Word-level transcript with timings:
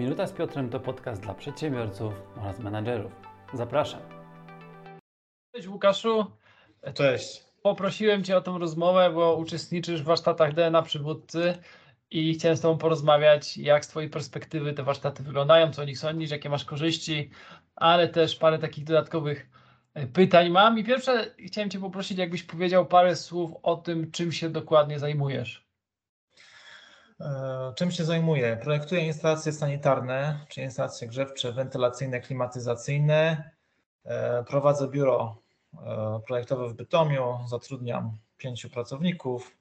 Minuta 0.00 0.26
z 0.26 0.32
Piotrem 0.32 0.70
to 0.70 0.80
podcast 0.80 1.22
dla 1.22 1.34
przedsiębiorców 1.34 2.14
oraz 2.36 2.58
menadżerów. 2.58 3.12
Zapraszam. 3.54 4.00
Cześć 5.54 5.68
Łukaszu. 5.68 6.26
Cześć. 6.94 7.44
Poprosiłem 7.62 8.24
Cię 8.24 8.36
o 8.36 8.40
tą 8.40 8.58
rozmowę, 8.58 9.10
bo 9.14 9.36
uczestniczysz 9.36 10.02
w 10.02 10.04
warsztatach 10.04 10.54
DNA 10.54 10.82
przywódcy 10.82 11.58
i 12.10 12.34
chciałem 12.34 12.56
z 12.56 12.60
Tobą 12.60 12.78
porozmawiać, 12.78 13.56
jak 13.56 13.84
z 13.84 13.88
Twojej 13.88 14.10
perspektywy 14.10 14.72
te 14.72 14.82
warsztaty 14.82 15.22
wyglądają, 15.22 15.72
co 15.72 15.82
o 15.82 15.84
nich 15.84 15.98
sądzisz, 15.98 16.30
jakie 16.30 16.48
masz 16.48 16.64
korzyści, 16.64 17.30
ale 17.76 18.08
też 18.08 18.36
parę 18.36 18.58
takich 18.58 18.84
dodatkowych 18.84 19.50
e, 19.94 20.06
pytań 20.06 20.50
mam. 20.50 20.78
I 20.78 20.84
pierwsze 20.84 21.34
chciałem 21.46 21.70
Cię 21.70 21.80
poprosić, 21.80 22.18
jakbyś 22.18 22.42
powiedział 22.42 22.86
parę 22.86 23.16
słów 23.16 23.52
o 23.62 23.76
tym, 23.76 24.10
czym 24.10 24.32
się 24.32 24.50
dokładnie 24.50 24.98
zajmujesz. 24.98 25.69
E, 27.20 27.72
czym 27.76 27.90
się 27.90 28.04
zajmuję? 28.04 28.56
Projektuję 28.62 29.06
instalacje 29.06 29.52
sanitarne, 29.52 30.40
czyli 30.48 30.64
instalacje 30.64 31.08
grzewcze, 31.08 31.52
wentylacyjne, 31.52 32.20
klimatyzacyjne. 32.20 33.50
E, 34.04 34.44
prowadzę 34.44 34.88
biuro 34.88 35.36
e, 35.74 36.20
projektowe 36.26 36.68
w 36.68 36.74
Bytomiu, 36.74 37.38
zatrudniam 37.48 38.18
pięciu 38.36 38.70
pracowników, 38.70 39.56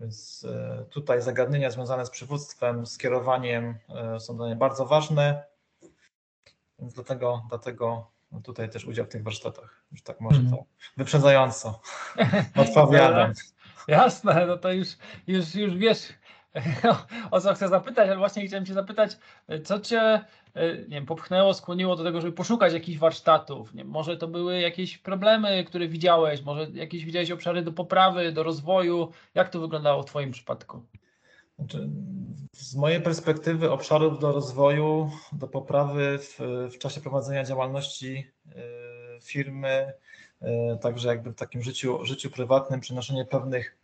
więc 0.00 0.46
tutaj 0.90 1.22
zagadnienia 1.22 1.70
związane 1.70 2.06
z 2.06 2.10
przywództwem, 2.10 2.86
z 2.86 2.98
kierowaniem 2.98 3.78
są 4.18 4.36
dla 4.36 4.46
mnie 4.46 4.56
bardzo 4.56 4.86
ważne, 4.86 5.44
więc 6.78 6.94
dlatego, 6.94 7.42
dlatego 7.48 8.10
tutaj 8.44 8.70
też 8.70 8.84
udział 8.84 9.06
w 9.06 9.08
tych 9.08 9.22
warsztatach. 9.22 9.84
Już 9.92 10.02
tak 10.02 10.20
może 10.20 10.40
to 10.40 10.64
wyprzedzająco 10.96 11.80
odpowiadam. 12.56 13.32
Jasne, 13.88 14.46
no 14.46 14.56
to 14.56 14.72
już, 14.72 14.88
już, 15.26 15.54
już 15.54 15.76
wiesz, 15.76 16.08
o 17.30 17.40
co 17.40 17.54
chcę 17.54 17.68
zapytać, 17.68 18.08
ale 18.08 18.18
właśnie 18.18 18.46
chciałem 18.46 18.66
Cię 18.66 18.74
zapytać, 18.74 19.18
co 19.64 19.80
Cię 19.80 20.00
e, 20.54 20.76
nie 20.78 20.88
wiem, 20.88 21.06
popchnęło, 21.06 21.54
skłoniło 21.54 21.96
do 21.96 22.04
tego, 22.04 22.20
żeby 22.20 22.32
poszukać 22.32 22.72
jakichś 22.72 22.98
warsztatów? 22.98 23.74
Nie, 23.74 23.84
może 23.84 24.16
to 24.16 24.28
były 24.28 24.60
jakieś 24.60 24.98
problemy, 24.98 25.64
które 25.64 25.88
widziałeś, 25.88 26.42
może 26.42 26.66
jakieś 26.74 27.04
widziałeś 27.04 27.30
obszary 27.30 27.62
do 27.62 27.72
poprawy, 27.72 28.32
do 28.32 28.42
rozwoju? 28.42 29.12
Jak 29.34 29.48
to 29.48 29.60
wyglądało 29.60 30.02
w 30.02 30.06
Twoim 30.06 30.30
przypadku? 30.30 30.82
Znaczy, 31.58 31.88
z 32.52 32.76
mojej 32.76 33.00
perspektywy 33.00 33.70
obszarów 33.70 34.18
do 34.18 34.32
rozwoju, 34.32 35.10
do 35.32 35.48
poprawy 35.48 36.18
w, 36.18 36.38
w 36.74 36.78
czasie 36.78 37.00
prowadzenia 37.00 37.44
działalności 37.44 38.30
e, 38.46 39.20
firmy, 39.22 39.92
e, 40.40 40.76
także 40.76 41.08
jakby 41.08 41.32
w 41.32 41.34
takim 41.34 41.62
życiu, 41.62 42.04
życiu 42.04 42.30
prywatnym, 42.30 42.80
przenoszenie 42.80 43.24
pewnych 43.24 43.79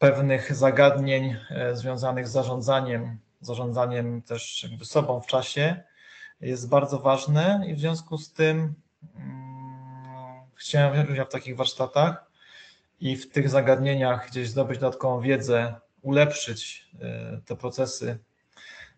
pewnych 0.00 0.54
zagadnień 0.54 1.36
e, 1.50 1.76
związanych 1.76 2.28
z 2.28 2.32
zarządzaniem, 2.32 3.18
zarządzaniem 3.40 4.22
też 4.22 4.62
jakby 4.62 4.84
sobą 4.84 5.20
w 5.20 5.26
czasie 5.26 5.82
jest 6.40 6.68
bardzo 6.68 6.98
ważne 6.98 7.64
i 7.66 7.74
w 7.74 7.80
związku 7.80 8.18
z 8.18 8.32
tym 8.32 8.74
hmm, 9.14 10.40
chciałem 10.54 10.92
wziąć 10.92 11.10
udział 11.10 11.26
w 11.26 11.32
takich 11.32 11.56
warsztatach 11.56 12.30
i 13.00 13.16
w 13.16 13.32
tych 13.32 13.48
zagadnieniach 13.48 14.28
gdzieś 14.30 14.48
zdobyć 14.48 14.78
dodatkową 14.78 15.20
wiedzę, 15.20 15.74
ulepszyć 16.02 16.90
e, 17.00 17.40
te 17.46 17.56
procesy 17.56 18.18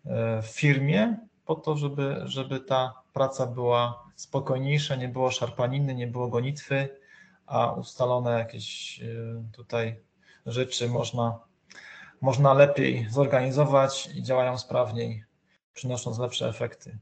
e, 0.05 0.41
w 0.41 0.47
firmie 0.47 1.17
po 1.45 1.55
to, 1.55 1.77
żeby, 1.77 2.21
żeby 2.25 2.59
ta 2.59 3.01
praca 3.13 3.47
była 3.47 4.03
spokojniejsza, 4.15 4.95
nie 4.95 5.07
było 5.07 5.31
szarpaniny, 5.31 5.95
nie 5.95 6.07
było 6.07 6.27
gonitwy, 6.27 6.89
a 7.45 7.71
ustalone 7.71 8.39
jakieś 8.39 8.99
tutaj 9.51 10.03
rzeczy 10.45 10.89
można, 10.89 11.39
można 12.21 12.53
lepiej 12.53 13.07
zorganizować 13.09 14.09
i 14.15 14.23
działają 14.23 14.57
sprawniej, 14.57 15.23
przynosząc 15.73 16.19
lepsze 16.19 16.47
efekty. 16.47 16.97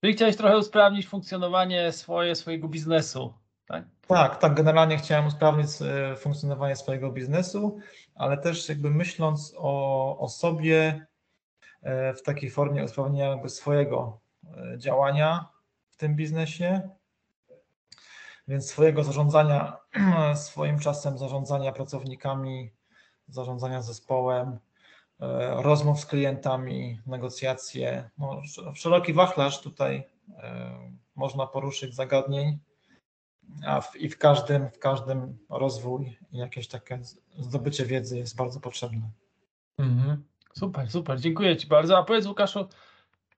Czyli 0.00 0.12
chciałeś 0.12 0.36
trochę 0.36 0.58
usprawnić 0.58 1.06
funkcjonowanie 1.08 1.92
swoje, 1.92 2.34
swojego 2.34 2.68
biznesu, 2.68 3.34
tak? 3.66 3.84
Tak, 4.06 4.38
tak. 4.38 4.54
Generalnie 4.54 4.96
chciałem 4.96 5.26
usprawnić 5.26 5.68
e, 5.82 6.16
funkcjonowanie 6.16 6.76
swojego 6.76 7.10
biznesu, 7.10 7.78
ale 8.14 8.38
też 8.38 8.68
jakby 8.68 8.90
myśląc 8.90 9.54
o, 9.56 10.18
o 10.18 10.28
sobie 10.28 11.06
e, 11.82 12.14
w 12.14 12.22
takiej 12.22 12.50
formie 12.50 12.84
usprawnienia 12.84 13.28
jakby 13.28 13.48
swojego 13.48 14.20
e, 14.44 14.78
działania 14.78 15.48
w 15.90 15.96
tym 15.96 16.16
biznesie, 16.16 16.90
więc 18.50 18.68
swojego 18.70 19.04
zarządzania, 19.04 19.76
swoim 20.34 20.78
czasem 20.78 21.18
zarządzania 21.18 21.72
pracownikami, 21.72 22.70
zarządzania 23.28 23.82
zespołem, 23.82 24.58
e, 25.20 25.62
rozmów 25.62 26.00
z 26.00 26.06
klientami, 26.06 27.00
negocjacje. 27.06 28.10
No, 28.18 28.42
szeroki 28.74 29.12
wachlarz 29.12 29.60
tutaj 29.60 30.04
e, 30.38 30.70
można 31.16 31.46
poruszyć 31.46 31.94
zagadnień, 31.94 32.58
a 33.66 33.80
w, 33.80 33.96
i 33.96 34.08
w 34.08 34.18
każdym, 34.18 34.70
w 34.70 34.78
każdym 34.78 35.38
rozwój 35.50 36.18
jakieś 36.32 36.68
takie 36.68 36.98
zdobycie 37.38 37.86
wiedzy 37.86 38.18
jest 38.18 38.36
bardzo 38.36 38.60
potrzebne. 38.60 39.10
Mhm. 39.78 40.24
Super, 40.54 40.90
super, 40.90 41.20
dziękuję 41.20 41.56
Ci 41.56 41.66
bardzo. 41.66 41.98
A 41.98 42.04
powiedz 42.04 42.26
Łukaszu, 42.26 42.68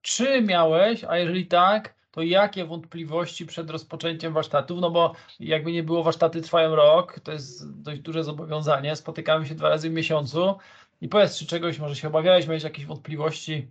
czy 0.03 0.43
miałeś, 0.43 1.05
a 1.05 1.19
jeżeli 1.19 1.47
tak, 1.47 1.95
to 2.13 2.23
jakie 2.23 2.65
wątpliwości 2.65 3.47
przed 3.47 3.71
rozpoczęciem 3.71 4.33
warsztatów? 4.33 4.81
No 4.81 4.91
bo 4.91 5.13
jakby 5.41 5.73
nie 5.73 5.83
było, 5.83 6.03
warsztaty 6.03 6.43
trwają 6.43 6.77
rok, 6.77 7.21
to 7.21 7.33
jest 7.33 7.81
dość 7.83 8.01
duże 8.01 8.25
zobowiązanie, 8.25 8.97
spotykamy 8.97 9.47
się 9.47 9.55
dwa 9.55 9.69
razy 9.69 9.91
w 9.91 9.93
miesiącu 9.93 10.57
i 11.01 11.09
powiedz, 11.09 11.39
czy 11.39 11.47
czegoś 11.47 11.79
może 11.79 11.97
się 11.97 12.09
obawiałeś, 12.09 12.47
miałeś 12.47 12.63
jakieś 12.63 12.87
wątpliwości? 12.87 13.69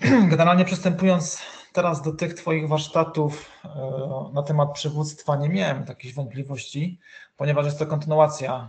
Generalnie 0.30 0.64
przystępując 0.64 1.42
teraz 1.72 2.02
do 2.02 2.12
tych 2.12 2.34
Twoich 2.34 2.68
warsztatów 2.68 3.50
e, 3.64 4.30
na 4.32 4.42
temat 4.42 4.72
przywództwa, 4.72 5.36
nie 5.36 5.48
miałem 5.48 5.84
takich 5.84 6.14
wątpliwości, 6.14 7.00
ponieważ 7.36 7.64
jest 7.64 7.78
to 7.78 7.86
kontynuacja 7.86 8.68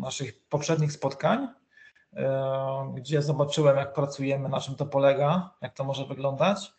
naszych 0.00 0.48
poprzednich 0.48 0.92
spotkań, 0.92 1.48
e, 2.16 2.92
gdzie 2.94 3.22
zobaczyłem, 3.22 3.76
jak 3.76 3.92
pracujemy, 3.92 4.48
na 4.48 4.60
czym 4.60 4.74
to 4.74 4.86
polega, 4.86 5.50
jak 5.62 5.74
to 5.74 5.84
może 5.84 6.06
wyglądać. 6.06 6.72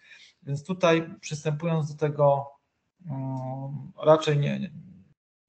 Więc 0.43 0.63
tutaj 0.63 1.15
przystępując 1.19 1.93
do 1.93 1.99
tego, 1.99 2.51
mm, 3.05 3.91
raczej 4.03 4.37
nie, 4.37 4.71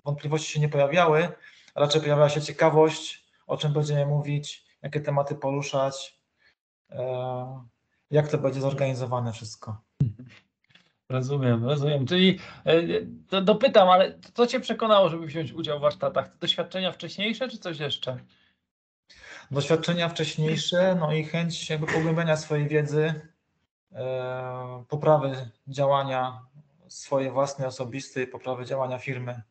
wątpliwości 0.04 0.52
się 0.52 0.60
nie 0.60 0.68
pojawiały, 0.68 1.28
raczej 1.74 2.00
pojawiała 2.00 2.28
się 2.28 2.42
ciekawość, 2.42 3.24
o 3.46 3.56
czym 3.56 3.72
będziemy 3.72 4.06
mówić, 4.06 4.64
jakie 4.82 5.00
tematy 5.00 5.34
poruszać, 5.34 6.20
e, 6.90 7.64
jak 8.10 8.28
to 8.28 8.38
będzie 8.38 8.60
zorganizowane 8.60 9.32
wszystko. 9.32 9.80
Rozumiem, 11.08 11.64
rozumiem. 11.64 12.06
Czyli 12.06 12.38
e, 13.32 13.42
dopytam, 13.42 13.88
ale 13.88 14.18
co 14.34 14.46
Cię 14.46 14.60
przekonało, 14.60 15.08
żeby 15.08 15.26
wziąć 15.26 15.52
udział 15.52 15.78
w 15.78 15.82
warsztatach? 15.82 16.38
Doświadczenia 16.38 16.92
wcześniejsze, 16.92 17.48
czy 17.48 17.58
coś 17.58 17.78
jeszcze? 17.78 18.18
Doświadczenia 19.50 20.08
wcześniejsze, 20.08 20.96
no 21.00 21.12
i 21.12 21.24
chęć 21.24 21.70
jakby 21.70 21.86
pogłębiania 21.86 22.36
swojej 22.36 22.68
wiedzy, 22.68 23.14
E, 23.14 23.29
poprawy 24.88 25.50
działania 25.68 26.40
swojej 26.88 27.30
własnej, 27.30 27.68
osobistej, 27.68 28.26
poprawy 28.26 28.64
działania 28.64 28.98
firmy. 28.98 29.42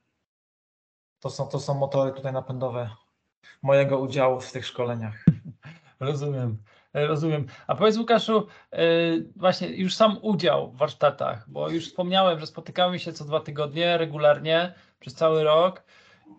To 1.20 1.30
są, 1.30 1.48
to 1.48 1.60
są 1.60 1.74
motory 1.74 2.12
tutaj 2.12 2.34
napędowe 2.34 2.90
mojego 3.62 4.00
udziału 4.00 4.40
w 4.40 4.52
tych 4.52 4.66
szkoleniach. 4.66 5.26
Rozumiem. 6.00 6.58
E, 6.94 7.08
rozumiem. 7.08 7.48
A 7.68 7.76
powiedz 7.76 7.98
Łukaszu, 7.98 8.48
e, 8.72 8.86
właśnie 9.36 9.68
już 9.68 9.96
sam 9.96 10.18
udział 10.22 10.72
w 10.72 10.78
warsztatach, 10.78 11.50
bo 11.50 11.70
już 11.70 11.88
wspomniałem, 11.88 12.40
że 12.40 12.48
spotykamy 12.48 13.00
się 13.00 13.14
co 13.14 13.26
dwa 13.26 13.40
tygodnie 13.40 13.98
regularnie 13.98 14.74
przez 15.00 15.16
cały 15.16 15.44
rok. 15.44 15.84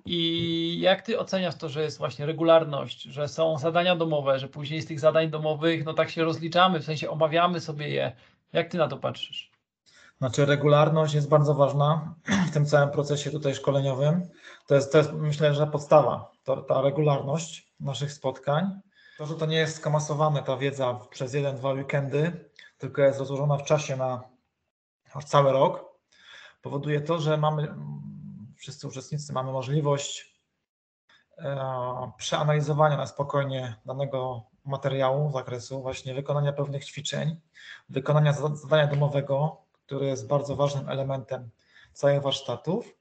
I 0.04 0.80
jak 0.80 1.02
ty 1.02 1.18
oceniasz 1.18 1.54
to, 1.54 1.68
że 1.68 1.82
jest 1.82 1.98
właśnie 1.98 2.26
regularność, 2.26 3.02
że 3.02 3.28
są 3.28 3.58
zadania 3.58 3.96
domowe, 3.96 4.38
że 4.38 4.48
później 4.48 4.82
z 4.82 4.86
tych 4.86 5.00
zadań 5.00 5.30
domowych, 5.30 5.84
no 5.84 5.94
tak 5.94 6.10
się 6.10 6.24
rozliczamy, 6.24 6.80
w 6.80 6.84
sensie 6.84 7.10
omawiamy 7.10 7.60
sobie 7.60 7.88
je. 7.88 8.12
Jak 8.52 8.69
ty 8.69 8.78
na 8.78 8.88
to 8.88 8.96
patrzysz? 8.96 9.50
Znaczy, 10.19 10.46
regularność 10.46 11.14
jest 11.14 11.28
bardzo 11.28 11.54
ważna 11.54 12.14
w 12.48 12.50
tym 12.50 12.66
całym 12.66 12.90
procesie 12.90 13.31
tutaj 13.31 13.54
szkoleniowym. 13.54 14.28
To 14.66 14.75
jest, 14.75 14.92
to 14.92 14.98
jest 14.98 15.12
myślę, 15.12 15.54
że 15.54 15.66
podstawa, 15.66 16.31
to, 16.44 16.56
ta 16.56 16.82
regularność 16.82 17.72
naszych 17.81 18.12
spotkań. 18.12 18.81
To, 19.19 19.26
że 19.26 19.34
to 19.34 19.46
nie 19.46 19.56
jest 19.56 19.76
skamasowane, 19.76 20.43
ta 20.43 20.56
wiedza 20.56 20.98
przez 21.10 21.34
jeden, 21.34 21.56
dwa 21.56 21.72
weekendy, 21.72 22.50
tylko 22.78 23.02
jest 23.02 23.19
rozłożona 23.19 23.56
w 23.56 23.64
czasie 23.64 23.96
na 23.96 24.22
cały 25.26 25.52
rok, 25.52 25.84
powoduje 26.62 27.00
to, 27.00 27.19
że 27.19 27.36
mamy 27.36 27.75
wszyscy 28.60 28.88
uczestnicy 28.88 29.32
mamy 29.32 29.52
możliwość 29.52 30.40
e, 31.38 32.12
przeanalizowania 32.16 32.96
na 32.96 33.06
spokojnie 33.06 33.74
danego 33.86 34.42
materiału, 34.64 35.32
zakresu, 35.32 35.82
właśnie 35.82 36.14
wykonania 36.14 36.52
pewnych 36.52 36.84
ćwiczeń, 36.84 37.40
wykonania 37.88 38.32
zadania 38.32 38.86
domowego, 38.86 39.62
które 39.86 40.06
jest 40.06 40.26
bardzo 40.26 40.56
ważnym 40.56 40.88
elementem 40.88 41.50
całych 41.92 42.22
warsztatów. 42.22 42.96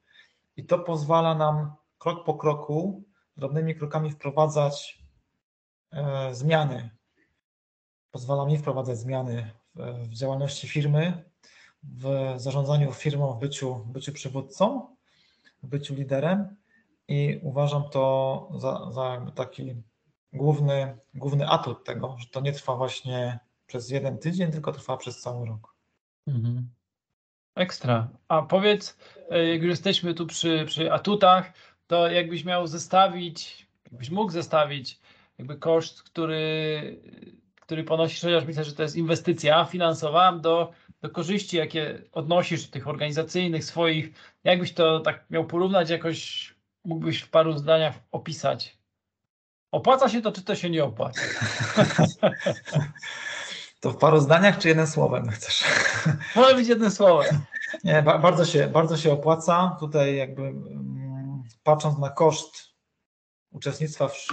I 0.57 0.65
to 0.65 0.79
pozwala 0.79 1.35
nam 1.35 1.75
krok 1.97 2.25
po 2.25 2.33
kroku, 2.33 3.03
drobnymi 3.37 3.75
krokami 3.75 4.11
wprowadzać 4.11 5.03
e, 5.91 6.35
zmiany. 6.35 6.89
Pozwala 8.11 8.45
mi 8.45 8.57
wprowadzać 8.57 8.97
zmiany 8.97 9.51
w, 9.75 10.13
działalności 10.13 10.67
firmy, 10.67 11.23
w 11.83 12.33
zarządzaniu 12.37 12.93
firmą, 12.93 13.33
w 13.33 13.39
byciu, 13.39 13.75
byciu 13.75 14.13
przywódcą, 14.13 14.95
byciu 15.63 15.95
liderem 15.95 16.55
i 17.07 17.39
uważam 17.43 17.83
to 17.89 18.49
za, 18.57 18.91
za 18.91 19.31
taki 19.35 19.75
główny, 20.33 20.97
główny 21.13 21.47
atut 21.47 21.83
tego, 21.83 22.15
że 22.19 22.27
to 22.27 22.41
nie 22.41 22.51
trwa 22.51 22.75
właśnie 22.75 23.39
przez 23.67 23.89
jeden 23.89 24.17
tydzień, 24.17 24.51
tylko 24.51 24.71
trwa 24.71 24.97
przez 24.97 25.21
cały 25.21 25.47
rok. 25.47 25.75
Mhm. 26.27 26.69
Ekstra. 27.55 28.09
A 28.27 28.41
powiedz, 28.41 28.97
e, 29.29 29.45
jak 29.45 29.61
już 29.61 29.69
jesteśmy 29.69 30.13
tu 30.13 30.25
przy, 30.27 30.65
przy 30.65 30.91
atutach, 30.91 31.53
to 31.87 32.07
jakbyś 32.07 32.45
miał 32.45 32.67
zestawić, 32.67 33.67
jakbyś 33.91 34.09
mógł 34.09 34.31
zestawić 34.31 34.99
jakby 35.37 35.55
koszt, 35.55 36.03
który, 36.03 37.01
który 37.61 37.83
ponosisz, 37.83 38.21
chociaż 38.21 38.45
myślę, 38.45 38.63
że 38.63 38.73
to 38.73 38.83
jest 38.83 38.95
inwestycja 38.95 39.65
finansowa, 39.65 40.31
do, 40.31 40.71
do 41.01 41.09
korzyści, 41.09 41.57
jakie 41.57 42.01
odnosisz 42.11 42.69
tych 42.69 42.87
organizacyjnych 42.87 43.65
swoich, 43.65 44.09
jakbyś 44.43 44.73
to 44.73 44.99
tak 44.99 45.29
miał 45.29 45.45
porównać 45.45 45.89
jakoś, 45.89 46.53
mógłbyś 46.83 47.21
w 47.21 47.29
paru 47.29 47.57
zdaniach 47.57 47.95
opisać? 48.11 48.77
Opłaca 49.71 50.09
się 50.09 50.21
to, 50.21 50.31
czy 50.31 50.41
to 50.41 50.55
się 50.55 50.69
nie 50.69 50.83
opłaca? 50.83 51.21
To 53.79 53.91
w 53.91 53.97
paru 53.97 54.19
zdaniach, 54.19 54.57
czy 54.57 54.67
jednym 54.67 54.87
słowem 54.87 55.29
chcesz? 55.29 55.63
Może 56.35 56.55
być 56.55 56.67
jednym 56.67 56.91
słowem. 56.91 57.41
Nie, 57.83 58.01
ba 58.01 58.17
bardzo, 58.17 58.45
się, 58.45 58.67
bardzo 58.67 58.97
się 58.97 59.11
opłaca. 59.13 59.77
Tutaj 59.79 60.15
jakby 60.15 60.41
mm, 60.41 61.43
patrząc 61.63 61.99
na 61.99 62.09
koszt 62.09 62.69
uczestnictwa 63.51 64.07
w, 64.07 64.27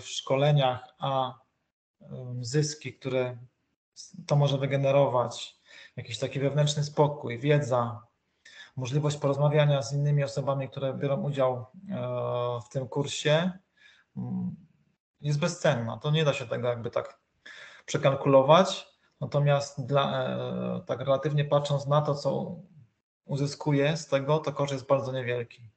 w 0.00 0.08
szkoleniach, 0.08 0.88
a 0.98 1.34
zyski, 2.40 2.94
które 2.94 3.38
to 4.26 4.36
może 4.36 4.58
wygenerować, 4.58 5.56
jakiś 5.96 6.18
taki 6.18 6.40
wewnętrzny 6.40 6.84
spokój, 6.84 7.38
wiedza, 7.38 8.02
możliwość 8.76 9.16
porozmawiania 9.16 9.82
z 9.82 9.92
innymi 9.92 10.24
osobami, 10.24 10.68
które 10.68 10.94
biorą 10.94 11.22
udział 11.22 11.66
e, 11.90 11.96
w 12.66 12.68
tym 12.68 12.88
kursie, 12.88 13.52
mm, 14.16 14.56
jest 15.20 15.40
bezcenna. 15.40 15.98
To 15.98 16.10
nie 16.10 16.24
da 16.24 16.32
się 16.32 16.46
tego 16.46 16.68
jakby 16.68 16.90
tak 16.90 17.20
przekalkulować. 17.86 18.92
Natomiast 19.20 19.86
dla, 19.86 20.28
e, 20.28 20.80
tak 20.86 21.00
relatywnie 21.00 21.44
patrząc 21.44 21.86
na 21.86 22.02
to, 22.02 22.14
co 22.14 22.56
uzyskuję 23.24 23.96
z 23.96 24.06
tego, 24.06 24.38
to 24.38 24.52
koszt 24.52 24.72
jest 24.72 24.86
bardzo 24.86 25.12
niewielki. 25.12 25.68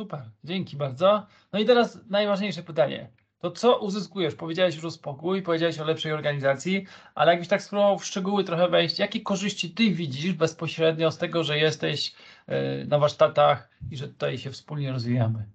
Super, 0.00 0.30
dzięki 0.44 0.76
bardzo. 0.76 1.26
No 1.52 1.58
i 1.58 1.64
teraz 1.64 1.98
najważniejsze 2.06 2.62
pytanie. 2.62 3.12
To 3.44 3.50
co 3.50 3.78
uzyskujesz? 3.78 4.34
Powiedziałeś 4.34 4.74
już 4.74 4.84
o 4.84 4.90
spokój, 4.90 5.42
powiedziałeś 5.42 5.78
o 5.78 5.84
lepszej 5.84 6.12
organizacji, 6.12 6.86
ale 7.14 7.32
jakbyś 7.32 7.48
tak 7.48 7.62
spróbował 7.62 7.98
w 7.98 8.04
szczegóły 8.04 8.44
trochę 8.44 8.68
wejść, 8.68 8.98
jakie 8.98 9.20
korzyści 9.20 9.70
ty 9.70 9.90
widzisz 9.90 10.32
bezpośrednio 10.32 11.10
z 11.10 11.18
tego, 11.18 11.44
że 11.44 11.58
jesteś 11.58 12.14
e, 12.46 12.84
na 12.84 12.98
warsztatach 12.98 13.68
i 13.90 13.96
że 13.96 14.08
tutaj 14.08 14.38
się 14.38 14.50
wspólnie 14.50 14.92
rozwijamy? 14.92 15.46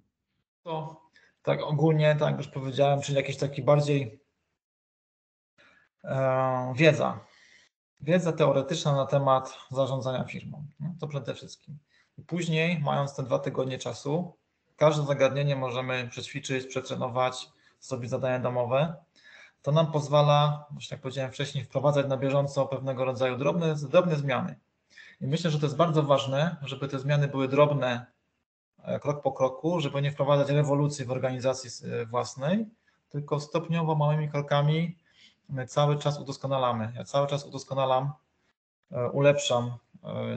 To 0.62 1.00
tak 1.42 1.62
ogólnie, 1.62 2.16
tak 2.18 2.30
jak 2.30 2.38
już 2.38 2.48
powiedziałem, 2.48 3.00
czyli 3.00 3.16
jakiś 3.16 3.36
taki 3.36 3.62
bardziej 3.62 4.20
e, 6.04 6.72
wiedza. 6.76 7.20
Wiedza 8.00 8.32
teoretyczna 8.32 8.96
na 8.96 9.06
temat 9.06 9.58
zarządzania 9.70 10.24
firmą. 10.24 10.66
No, 10.80 10.94
to 11.00 11.08
przede 11.08 11.34
wszystkim. 11.34 11.78
I 12.18 12.22
później, 12.22 12.78
mając 12.78 13.16
te 13.16 13.22
dwa 13.22 13.38
tygodnie 13.38 13.78
czasu, 13.78 14.36
każde 14.76 15.06
zagadnienie 15.06 15.56
możemy 15.56 16.08
przećwiczyć, 16.08 16.66
przetrenować, 16.66 17.50
zrobić 17.80 18.10
zadania 18.10 18.38
domowe. 18.38 18.94
To 19.62 19.72
nam 19.72 19.92
pozwala, 19.92 20.66
właśnie 20.70 20.94
jak 20.94 21.02
powiedziałem 21.02 21.32
wcześniej, 21.32 21.64
wprowadzać 21.64 22.06
na 22.06 22.16
bieżąco 22.16 22.66
pewnego 22.66 23.04
rodzaju 23.04 23.36
drobne, 23.36 23.74
drobne 23.74 24.16
zmiany. 24.16 24.56
I 25.20 25.26
myślę, 25.26 25.50
że 25.50 25.58
to 25.58 25.66
jest 25.66 25.76
bardzo 25.76 26.02
ważne, 26.02 26.56
żeby 26.62 26.88
te 26.88 26.98
zmiany 26.98 27.28
były 27.28 27.48
drobne, 27.48 28.06
e, 28.82 29.00
krok 29.00 29.22
po 29.22 29.32
kroku, 29.32 29.80
żeby 29.80 30.02
nie 30.02 30.10
wprowadzać 30.10 30.50
rewolucji 30.50 31.04
w 31.04 31.10
organizacji 31.10 31.70
e, 31.88 32.06
własnej, 32.06 32.66
tylko 33.08 33.40
stopniowo, 33.40 33.94
małymi 33.94 34.28
krokami 34.28 34.96
my 35.48 35.66
cały 35.66 35.98
czas 35.98 36.20
udoskonalamy. 36.20 36.92
Ja 36.96 37.04
cały 37.04 37.26
czas 37.26 37.44
udoskonalam, 37.44 38.12
e, 38.92 39.10
ulepszam 39.10 39.72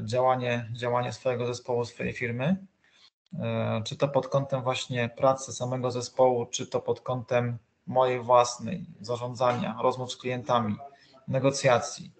działanie, 0.03 0.69
działanie 0.73 1.13
swojego 1.13 1.45
zespołu, 1.45 1.85
swojej 1.85 2.13
firmy. 2.13 2.65
Czy 3.83 3.97
to 3.97 4.07
pod 4.07 4.27
kątem 4.27 4.61
właśnie 4.61 5.09
pracy 5.09 5.53
samego 5.53 5.91
zespołu, 5.91 6.45
czy 6.45 6.67
to 6.67 6.79
pod 6.79 7.01
kątem 7.01 7.57
mojej 7.87 8.19
własnej, 8.19 8.85
zarządzania, 9.01 9.77
rozmów 9.81 10.11
z 10.11 10.17
klientami, 10.17 10.75
negocjacji, 11.27 12.11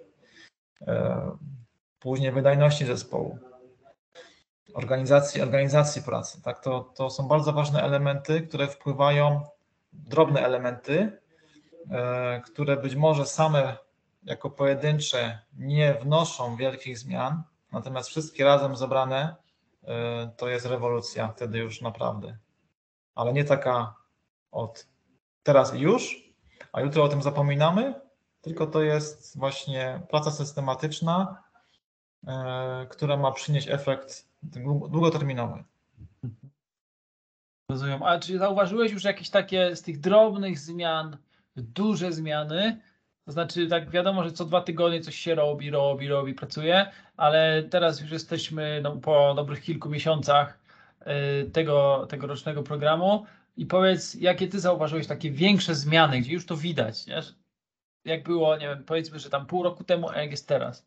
później 1.99 2.31
wydajności 2.31 2.85
zespołu, 2.85 3.39
organizacji, 4.73 5.41
organizacji 5.41 6.01
pracy. 6.01 6.41
Tak? 6.41 6.63
To, 6.63 6.79
to 6.95 7.09
są 7.09 7.27
bardzo 7.27 7.53
ważne 7.53 7.83
elementy, 7.83 8.41
które 8.41 8.67
wpływają, 8.67 9.41
drobne 9.93 10.41
elementy, 10.41 11.21
e, 11.91 12.41
które 12.41 12.77
być 12.77 12.95
może 12.95 13.25
same 13.25 13.77
jako 14.23 14.49
pojedyncze 14.49 15.39
nie 15.57 15.93
wnoszą 15.93 16.55
wielkich 16.55 16.97
zmian, 16.97 17.43
natomiast 17.71 18.09
wszystkie 18.09 18.43
razem 18.43 18.75
zebrane 18.75 19.21
e, 19.21 19.42
to 20.37 20.49
jest 20.49 20.65
rewolucja 20.65 21.27
wtedy 21.27 21.57
już 21.57 21.81
naprawdę. 21.81 22.37
Ale 23.15 23.33
nie 23.33 23.43
taka 23.43 23.95
od 24.51 24.87
teraz 25.43 25.75
i 25.75 25.79
już, 25.79 26.33
a 26.71 26.81
jutro 26.81 27.03
o 27.03 27.09
tym 27.09 27.21
zapominamy, 27.21 27.93
tylko 28.41 28.67
to 28.67 28.81
jest 28.81 29.37
właśnie 29.37 30.01
praca 30.09 30.31
systematyczna, 30.31 31.43
E, 32.27 32.85
która 32.89 33.17
ma 33.17 33.31
przynieść 33.31 33.67
efekt 33.69 34.27
długoterminowy. 34.89 35.63
Rozumiem. 37.69 38.03
A 38.03 38.19
czy 38.19 38.37
zauważyłeś 38.37 38.91
już 38.91 39.03
jakieś 39.03 39.29
takie 39.29 39.75
z 39.75 39.81
tych 39.81 39.99
drobnych 39.99 40.59
zmian, 40.59 41.17
duże 41.55 42.11
zmiany? 42.11 42.81
To 43.25 43.31
znaczy, 43.31 43.67
tak 43.67 43.89
wiadomo, 43.89 44.23
że 44.23 44.31
co 44.31 44.45
dwa 44.45 44.61
tygodnie 44.61 45.01
coś 45.01 45.15
się 45.15 45.35
robi, 45.35 45.69
robi, 45.69 46.07
robi, 46.07 46.33
pracuje, 46.33 46.91
ale 47.17 47.63
teraz 47.63 48.01
już 48.01 48.11
jesteśmy 48.11 48.79
no, 48.83 48.95
po 48.95 49.33
dobrych 49.33 49.61
kilku 49.61 49.89
miesiącach 49.89 50.59
y, 51.01 51.49
tego, 51.49 52.07
tegorocznego 52.09 52.63
programu. 52.63 53.25
I 53.57 53.65
powiedz, 53.65 54.15
jakie 54.15 54.47
ty 54.47 54.59
zauważyłeś 54.59 55.07
takie 55.07 55.31
większe 55.31 55.75
zmiany, 55.75 56.21
gdzie 56.21 56.33
już 56.33 56.45
to 56.45 56.57
widać, 56.57 57.07
nie? 57.07 57.21
Jak 58.05 58.23
było, 58.23 58.57
nie 58.57 58.67
wiem, 58.67 58.83
powiedzmy, 58.83 59.19
że 59.19 59.29
tam 59.29 59.45
pół 59.45 59.63
roku 59.63 59.83
temu, 59.83 60.09
a 60.09 60.21
jak 60.21 60.31
jest 60.31 60.47
teraz? 60.47 60.85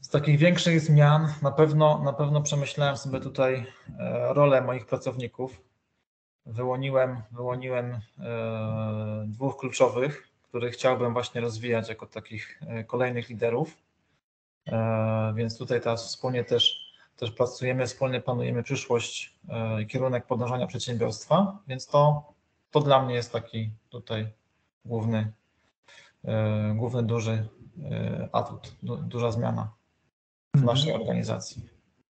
Z 0.00 0.08
takich 0.08 0.38
większych 0.38 0.80
zmian 0.80 1.28
na 1.42 1.50
pewno, 1.50 2.02
na 2.04 2.12
pewno 2.12 2.42
przemyślałem 2.42 2.96
sobie 2.96 3.20
tutaj 3.20 3.66
e, 3.98 4.34
rolę 4.34 4.60
moich 4.60 4.86
pracowników. 4.86 5.60
Wyłoniłem, 6.46 7.22
wyłoniłem 7.32 8.00
e, 8.18 9.24
dwóch 9.26 9.56
kluczowych, 9.56 10.31
których 10.52 10.74
chciałbym 10.74 11.12
właśnie 11.12 11.40
rozwijać 11.40 11.88
jako 11.88 12.06
takich 12.06 12.60
e, 12.66 12.84
kolejnych 12.84 13.28
liderów. 13.28 13.82
Więc 15.34 15.58
tutaj 15.58 15.80
teraz 15.80 16.06
wspólnie 16.06 16.44
też, 16.44 16.92
też 17.16 17.30
pracujemy, 17.30 17.86
wspólnie 17.86 18.20
planujemy 18.20 18.62
przyszłość 18.62 19.34
i 19.82 19.86
kierunek 19.86 20.26
podążania 20.26 20.66
przedsiębiorstwa, 20.66 21.58
więc 21.68 21.86
to, 21.86 22.32
to 22.70 22.80
dla 22.80 23.02
mnie 23.02 23.14
jest 23.14 23.32
taki 23.32 23.70
tutaj 23.90 24.28
główny, 24.84 25.32
główny 26.74 27.02
duży 27.02 27.48
atut, 28.32 28.74
duża 28.82 29.30
zmiana 29.30 29.72
w 30.54 30.58
mhm. 30.58 30.76
naszej 30.76 30.92
organizacji. 30.92 31.62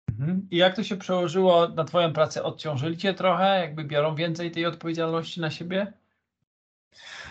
Mhm. 0.09 0.49
I 0.51 0.57
jak 0.57 0.77
to 0.77 0.85
się 0.85 0.97
przełożyło 0.97 1.69
na 1.69 1.85
Twoją 1.85 2.13
pracę? 2.13 2.43
Odciążyli 2.43 2.97
Cię 2.97 3.15
trochę? 3.15 3.61
Jakby 3.61 3.85
biorą 3.85 4.15
więcej 4.15 4.51
tej 4.51 4.67
odpowiedzialności 4.67 5.41
na 5.41 5.51
siebie? 5.51 5.93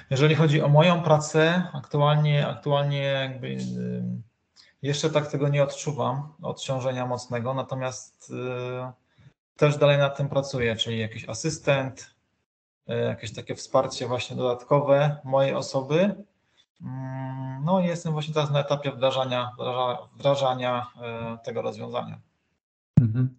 Jeżeli 0.09 0.35
chodzi 0.35 0.61
o 0.61 0.67
moją 0.67 1.03
pracę, 1.03 1.63
aktualnie, 1.73 2.47
aktualnie 2.47 3.01
jakby 3.03 3.47
y, 3.47 4.03
jeszcze 4.81 5.09
tak 5.09 5.27
tego 5.27 5.49
nie 5.49 5.63
odczuwam, 5.63 6.33
odciążenia 6.41 7.05
mocnego, 7.05 7.53
natomiast 7.53 8.29
y, 8.29 9.57
też 9.57 9.77
dalej 9.77 9.97
nad 9.97 10.17
tym 10.17 10.29
pracuję, 10.29 10.75
czyli 10.75 10.99
jakiś 10.99 11.29
asystent, 11.29 12.15
y, 12.89 12.93
jakieś 12.93 13.33
takie 13.33 13.55
wsparcie 13.55 14.07
właśnie 14.07 14.35
dodatkowe 14.35 15.17
mojej 15.23 15.53
osoby, 15.53 16.15
Mm, 16.83 17.63
no 17.65 17.79
i 17.79 17.85
jestem 17.85 18.13
właśnie 18.13 18.33
teraz 18.33 18.51
na 18.51 18.59
etapie 18.59 18.91
wdrażania, 18.91 19.51
wdrażania 20.15 20.87
tego 21.43 21.61
rozwiązania. 21.61 22.19
Mhm. 23.01 23.35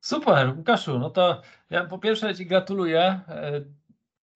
Super, 0.00 0.54
Łukaszu, 0.56 0.98
no 0.98 1.10
to 1.10 1.42
ja 1.70 1.84
po 1.84 1.98
pierwsze 1.98 2.34
Ci 2.34 2.46
gratuluję, 2.46 3.20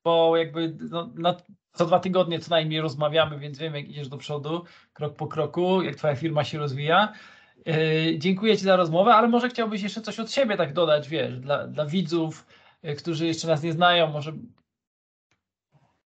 bo 0.04 0.36
jakby 0.36 0.76
no, 0.90 1.10
no, 1.14 1.36
co 1.72 1.86
dwa 1.86 2.00
tygodnie 2.00 2.38
co 2.38 2.50
najmniej 2.50 2.80
rozmawiamy, 2.80 3.38
więc 3.38 3.58
wiem 3.58 3.74
jak 3.74 3.88
idziesz 3.88 4.08
do 4.08 4.16
przodu, 4.16 4.64
krok 4.92 5.16
po 5.16 5.26
kroku, 5.26 5.82
jak 5.82 5.96
Twoja 5.96 6.16
firma 6.16 6.44
się 6.44 6.58
rozwija. 6.58 7.12
E, 7.66 7.74
dziękuję 8.18 8.58
Ci 8.58 8.64
za 8.64 8.76
rozmowę, 8.76 9.14
ale 9.14 9.28
może 9.28 9.48
chciałbyś 9.48 9.82
jeszcze 9.82 10.00
coś 10.00 10.20
od 10.20 10.32
siebie 10.32 10.56
tak 10.56 10.72
dodać, 10.72 11.08
wiesz, 11.08 11.38
dla, 11.38 11.66
dla 11.66 11.86
widzów, 11.86 12.46
którzy 12.98 13.26
jeszcze 13.26 13.48
nas 13.48 13.62
nie 13.62 13.72
znają, 13.72 14.06
może 14.06 14.32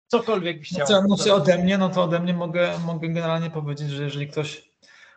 cokolwiek 0.08 0.60
byś 0.60 0.70
chciał. 0.70 0.88
Znaczy, 0.88 1.08
znaczy 1.08 1.34
ode 1.34 1.58
mnie, 1.58 1.78
no 1.78 1.90
to 1.90 2.04
ode 2.04 2.20
mnie 2.20 2.34
mogę, 2.34 2.80
mogę 2.86 3.08
generalnie 3.08 3.50
powiedzieć, 3.50 3.90
że 3.90 4.04
jeżeli 4.04 4.28
ktoś 4.28 4.70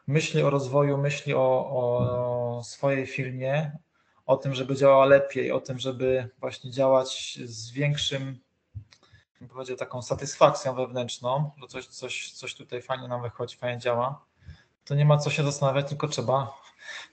myśli 0.06 0.42
o 0.42 0.50
rozwoju, 0.50 0.98
myśli 0.98 1.34
o, 1.34 1.70
o 1.70 2.62
swojej 2.64 3.06
firmie, 3.06 3.72
o 4.26 4.36
tym, 4.36 4.54
żeby 4.54 4.76
działała 4.76 5.06
lepiej, 5.06 5.52
o 5.52 5.60
tym, 5.60 5.78
żeby 5.78 6.28
właśnie 6.38 6.70
działać 6.70 7.38
z 7.44 7.70
większym, 7.70 8.38
powiedział, 9.44 9.76
taką 9.76 10.02
satysfakcją 10.02 10.74
wewnętrzną, 10.74 11.50
że 11.60 11.66
coś, 11.66 11.86
coś, 11.86 12.32
coś 12.32 12.54
tutaj 12.54 12.82
fajnie 12.82 13.08
nam 13.08 13.22
wychodzi, 13.22 13.56
fajnie 13.56 13.78
działa, 13.78 14.24
to 14.84 14.94
nie 14.94 15.04
ma 15.04 15.18
co 15.18 15.30
się 15.30 15.44
zastanawiać, 15.44 15.88
tylko 15.88 16.08
trzeba 16.08 16.54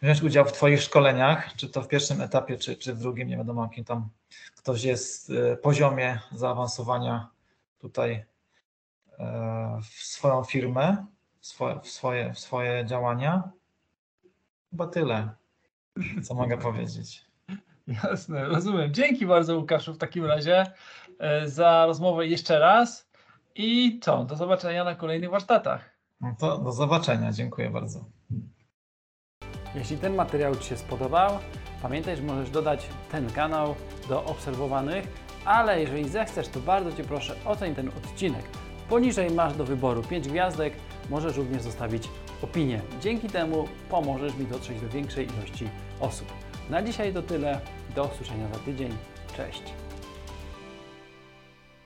wziąć 0.02 0.22
udział 0.22 0.46
w 0.46 0.52
Twoich 0.52 0.82
szkoleniach, 0.82 1.56
czy 1.56 1.70
to 1.70 1.82
w 1.82 1.88
pierwszym 1.88 2.22
etapie, 2.22 2.58
czy, 2.58 2.76
czy 2.76 2.94
w 2.94 3.00
drugim, 3.00 3.28
nie 3.28 3.38
wiadomo, 3.38 3.64
jakim 3.64 3.86
tam 3.86 4.10
ktoś 4.56 4.84
jest 4.84 5.30
y, 5.30 5.58
poziomie 5.62 6.20
zaawansowania 6.32 7.30
tutaj 7.80 8.26
e, 9.20 9.80
w 9.82 10.04
swoją 10.04 10.44
firmę, 10.44 11.06
w 11.40 11.48
swoje, 11.48 11.80
w 11.80 11.88
swoje, 11.88 12.34
w 12.34 12.40
swoje 12.40 12.86
działania. 12.86 13.52
Chyba 14.70 14.88
tyle, 14.88 15.30
co 16.24 16.34
mogę 16.34 16.58
powiedzieć. 16.58 17.26
Jasne, 18.04 18.46
rozumiem. 18.46 18.94
Dzięki 18.94 19.26
bardzo 19.26 19.58
Łukaszu 19.58 19.94
w 19.94 19.98
takim 19.98 20.26
razie 20.26 20.58
e, 20.62 20.72
za 21.46 21.86
rozmowę 21.86 22.28
jeszcze 22.28 22.60
raz 22.60 23.10
i 23.56 24.00
co, 24.00 24.24
do 24.24 24.36
zobaczenia 24.36 24.84
na 24.84 24.96
kolejnych 24.96 25.30
warsztatach. 25.30 25.90
No 26.22 26.36
to 26.40 26.58
do 26.58 26.72
zobaczenia, 26.72 27.32
dziękuję 27.32 27.70
bardzo. 27.70 28.06
Jeśli 29.76 29.98
ten 29.98 30.16
materiał 30.16 30.56
Ci 30.56 30.64
się 30.64 30.78
spodobał, 30.78 31.40
pamiętaj, 31.82 32.18
że 32.18 32.24
możesz 32.24 32.50
dodać 32.50 32.88
ten 33.12 33.32
kanał 33.32 33.76
do 34.10 34.26
obserwowanych, 34.26 35.08
ale 35.46 35.82
jeżeli 35.82 36.10
zechcesz, 36.10 36.48
to 36.48 36.60
bardzo 36.60 36.92
Cię 36.92 37.04
proszę 37.04 37.36
oceń 37.46 37.76
ten 37.76 37.88
odcinek. 37.88 38.46
Poniżej 38.90 39.32
masz 39.32 39.58
do 39.58 39.66
wyboru 39.66 40.04
5 40.04 40.28
gwiazdek, 40.28 40.74
możesz 41.10 41.38
również 41.38 41.62
zostawić 41.62 42.10
opinię. 42.42 42.82
Dzięki 43.02 43.30
temu 43.30 43.68
pomożesz 43.90 44.36
mi 44.36 44.46
dotrzeć 44.46 44.82
do 44.82 44.90
większej 44.90 45.28
ilości 45.28 45.70
osób. 46.00 46.28
Na 46.70 46.82
dzisiaj 46.82 47.14
to 47.14 47.22
tyle, 47.22 47.60
do 47.96 48.04
usłyszenia 48.04 48.48
za 48.54 48.60
tydzień. 48.60 48.92
Cześć! 49.38 49.83